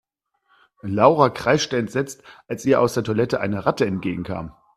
Laura 0.81 1.29
kreischte 1.29 1.77
entsetzt, 1.77 2.23
als 2.47 2.65
ihr 2.65 2.81
aus 2.81 2.95
der 2.95 3.03
Toilette 3.03 3.39
eine 3.39 3.67
Ratte 3.67 3.85
entgegenkam. 3.85 4.51